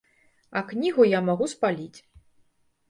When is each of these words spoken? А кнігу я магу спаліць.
А 0.61 0.63
кнігу 0.71 1.07
я 1.17 1.21
магу 1.29 1.51
спаліць. 1.55 1.99